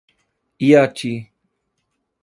[0.67, 1.13] Iati